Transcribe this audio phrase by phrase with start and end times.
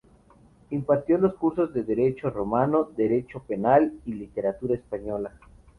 [0.71, 5.31] Impartió los cursos de Derecho Romano, Derecho Penal y Literatura española.